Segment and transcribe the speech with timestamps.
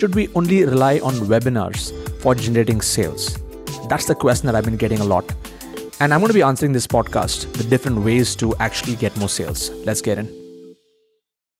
[0.00, 3.38] should we only rely on webinars for generating sales?
[3.86, 5.30] That's the question that I've been getting a lot.
[6.00, 9.28] And I'm going to be answering this podcast the different ways to actually get more
[9.28, 9.68] sales.
[9.84, 10.26] Let's get in.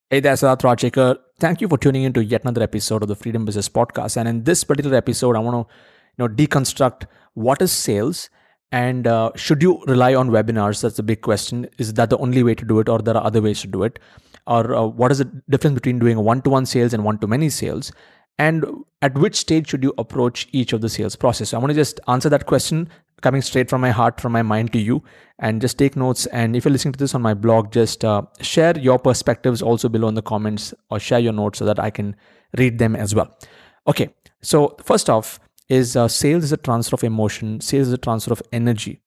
[0.09, 1.19] Hey there, Siddharth Rajsekar.
[1.39, 4.17] Thank you for tuning in to yet another episode of the Freedom Business Podcast.
[4.17, 5.75] And in this particular episode, I want to
[6.17, 7.05] you know deconstruct
[7.35, 8.31] what is sales
[8.73, 10.81] and uh, should you rely on webinars?
[10.81, 11.69] That's a big question.
[11.79, 13.83] Is that the only way to do it, or there are other ways to do
[13.83, 13.99] it?
[14.47, 17.93] Or uh, what is the difference between doing one-to-one sales and one-to-many sales?
[18.41, 18.65] And
[19.03, 21.51] at which stage should you approach each of the sales process?
[21.51, 22.89] So I want to just answer that question
[23.21, 25.03] coming straight from my heart, from my mind to you,
[25.39, 26.25] and just take notes.
[26.27, 29.91] And if you're listening to this on my blog, just uh, share your perspectives also
[29.91, 32.17] below in the comments or share your notes so that I can
[32.57, 33.39] read them as well.
[33.87, 34.09] Okay,
[34.41, 38.33] so first off, is uh, sales is a transfer of emotion, sales is a transfer
[38.33, 39.01] of energy.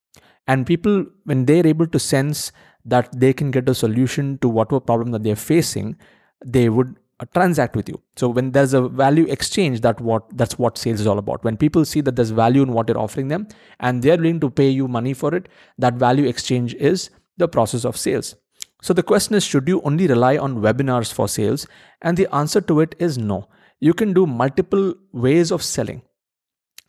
[0.47, 2.51] And people, when they're able to sense
[2.85, 5.97] that they can get a solution to whatever problem that they're facing,
[6.45, 8.01] they would Uh, transact with you.
[8.15, 11.43] So when there's a value exchange, that what that's what sales is all about.
[11.43, 13.47] When people see that there's value in what you're offering them
[13.79, 17.85] and they're willing to pay you money for it, that value exchange is the process
[17.85, 18.35] of sales.
[18.81, 21.65] So the question is, should you only rely on webinars for sales?
[22.01, 23.47] And the answer to it is no.
[23.79, 26.01] You can do multiple ways of selling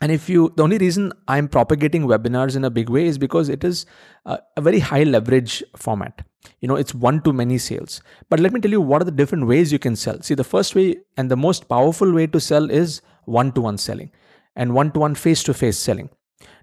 [0.01, 3.49] and if you the only reason i'm propagating webinars in a big way is because
[3.49, 3.85] it is
[4.25, 6.25] a, a very high leverage format
[6.59, 8.01] you know it's one to many sales.
[8.29, 10.21] But let me tell you what are the different ways you can sell.
[10.21, 13.77] See the first way and the most powerful way to sell is one to one
[13.77, 14.11] selling
[14.55, 16.09] and one to one face to face selling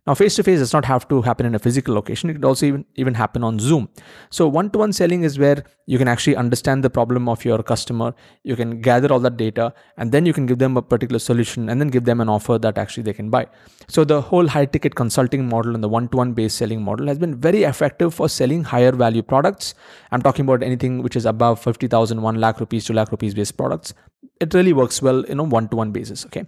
[0.05, 2.29] now, face to face does not have to happen in a physical location.
[2.29, 3.89] It could also even, even happen on Zoom.
[4.31, 7.63] So, one to one selling is where you can actually understand the problem of your
[7.63, 8.13] customer.
[8.43, 11.69] You can gather all that data and then you can give them a particular solution
[11.69, 13.47] and then give them an offer that actually they can buy.
[13.87, 17.07] So, the whole high ticket consulting model and the one to one based selling model
[17.07, 19.77] has been very effective for selling higher value products.
[20.11, 23.57] I'm talking about anything which is above 50,000, 1 lakh rupees, 2 lakh rupees based
[23.57, 23.95] products.
[24.41, 26.27] It really works well in a one to one basis.
[26.27, 26.45] Okay.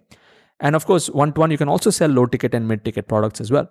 [0.61, 3.09] And of course, one to one, you can also sell low ticket and mid ticket
[3.09, 3.71] products as well.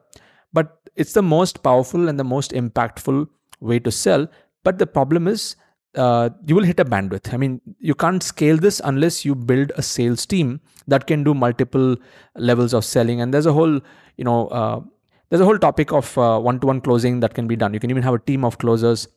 [0.52, 3.28] But it's the most powerful and the most impactful
[3.60, 4.28] way to sell.
[4.64, 5.56] But the problem is,
[5.96, 7.34] uh, you will hit a bandwidth.
[7.34, 11.34] I mean, you can't scale this unless you build a sales team that can do
[11.34, 11.96] multiple
[12.36, 13.22] levels of selling.
[13.22, 13.80] And there's a whole,
[14.18, 14.82] you know, uh,
[15.30, 17.74] there's a whole topic of one to one closing that can be done.
[17.74, 19.08] You can even have a team of closers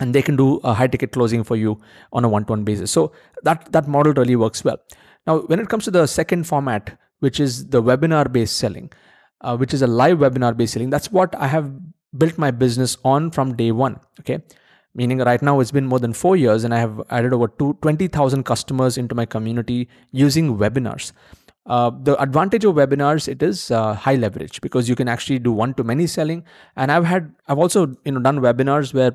[0.00, 1.80] and they can do a high ticket closing for you
[2.12, 2.90] on a one to one basis.
[2.90, 4.78] So that, that model really works well.
[5.26, 8.90] Now, when it comes to the second format, which is the webinar based selling,
[9.40, 11.72] uh, which is a live webinar based selling, that's what I have
[12.16, 14.00] built my business on from day one.
[14.20, 14.42] Okay.
[14.94, 18.42] Meaning, right now it's been more than four years and I have added over 20,000
[18.44, 21.12] customers into my community using webinars.
[21.64, 25.52] Uh, the advantage of webinars it is uh, high leverage because you can actually do
[25.52, 26.42] one to many selling
[26.74, 29.12] and i've had i've also you know done webinars where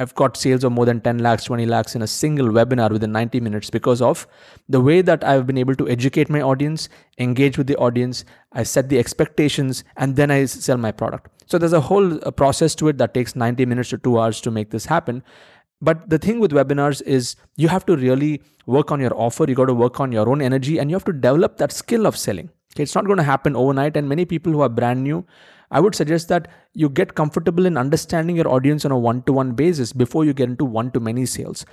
[0.00, 3.12] I've got sales of more than 10 lakhs, 20 lakhs in a single webinar within
[3.12, 4.26] 90 minutes because of
[4.66, 6.88] the way that I've been able to educate my audience,
[7.18, 11.28] engage with the audience, I set the expectations, and then I sell my product.
[11.44, 14.40] So there's a whole uh, process to it that takes 90 minutes to two hours
[14.40, 15.22] to make this happen.
[15.82, 19.54] But the thing with webinars is you have to really work on your offer, you
[19.54, 22.16] got to work on your own energy, and you have to develop that skill of
[22.16, 22.48] selling.
[22.74, 25.26] Okay, it's not going to happen overnight, and many people who are brand new
[25.70, 29.32] I would suggest that you get comfortable in understanding your audience on a one to
[29.32, 31.64] one basis before you get into one to many sales.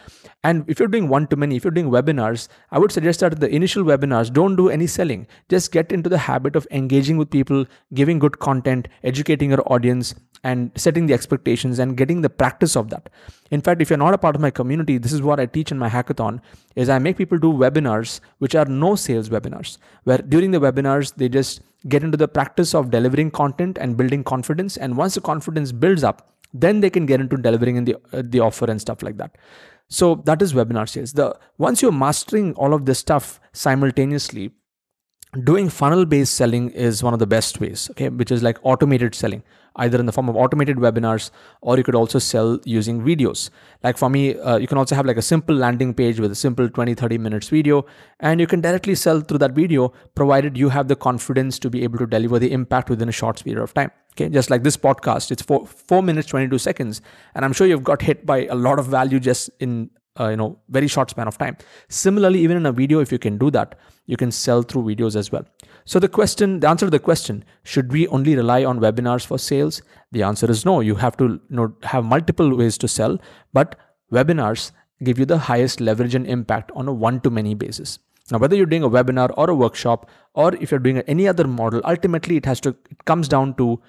[0.44, 3.40] And if you're doing one to many, if you're doing webinars, I would suggest that
[3.40, 5.28] the initial webinars don't do any selling.
[5.50, 10.14] Just get into the habit of engaging with people, giving good content, educating your audience,
[10.44, 13.10] and setting the expectations and getting the practice of that.
[13.52, 15.72] In fact, if you're not a part of my community, this is what I teach
[15.72, 16.40] in my hackathon
[16.76, 21.16] is I make people do webinars which are no sales webinars where during the webinars
[21.16, 24.78] they just get into the practice of delivering content and building confidence.
[24.78, 28.24] And once the confidence builds up then they can get into delivering in the uh,
[28.26, 29.38] the offer and stuff like that.
[29.90, 31.14] So that is webinar sales.
[31.14, 34.52] The once you're mastering all of this stuff simultaneously
[35.44, 39.14] doing funnel based selling is one of the best ways okay which is like automated
[39.14, 39.44] selling
[39.78, 41.30] either in the form of automated webinars
[41.62, 43.50] or you could also sell using videos.
[43.84, 46.36] Like for me uh, you can also have like a simple landing page with a
[46.36, 47.86] simple 20 30 minutes video
[48.20, 51.84] and you can directly sell through that video provided you have the confidence to be
[51.84, 54.30] able to deliver the impact within a short period of time okay?
[54.30, 57.02] Just like this podcast it's four, 4 minutes 22 seconds
[57.36, 60.38] and i'm sure you've got hit by a lot of value just in uh, you
[60.38, 61.58] know very short span of time.
[61.90, 63.76] Similarly even in a video if you can do that
[64.08, 65.46] you can sell through videos as well.
[65.86, 69.38] So the question the answer to the question should we only rely on webinars for
[69.38, 69.82] sales?
[70.12, 70.80] The answer is no.
[70.80, 73.20] You have to you know, have multiple ways to sell
[73.54, 73.76] but
[74.12, 74.72] webinars
[75.04, 78.00] give you the highest leverage and impact on a one to many basis.
[78.32, 81.48] Now whether you're doing a webinar or a workshop or if you're doing any other
[81.48, 83.82] model ultimately it has to it comes down to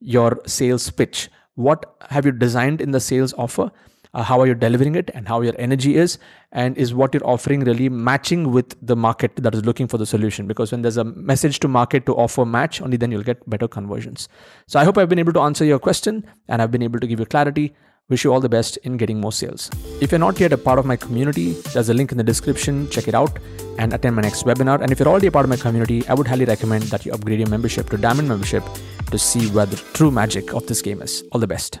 [0.00, 1.28] your sales pitch.
[1.54, 3.70] What have you designed in the sales offer
[4.14, 6.18] uh, how are you delivering it and how your energy is
[6.52, 10.06] and is what you're offering really matching with the market that is looking for the
[10.06, 10.46] solution.
[10.46, 13.68] Because when there's a message to market to offer match only then you'll get better
[13.68, 14.28] conversions.
[14.66, 17.06] So i hope i've been able to answer your question and i've been able to
[17.06, 17.74] give you clarity.
[18.08, 19.68] Wish you all the best in getting more sales.
[20.00, 22.88] If you're not yet a part of my community there's a link in the description.
[22.88, 23.40] Check it out
[23.80, 24.80] and attend my next webinar.
[24.80, 27.12] And if you're already a part of my community i would highly recommend that you
[27.12, 28.62] upgrade your membership to diamond membership
[29.10, 31.24] to see where the true magic of this game is.
[31.32, 31.80] All the best